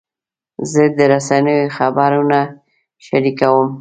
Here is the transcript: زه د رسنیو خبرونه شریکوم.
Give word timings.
زه 0.71 0.83
د 0.97 0.99
رسنیو 1.13 1.73
خبرونه 1.77 2.39
شریکوم. 3.05 3.69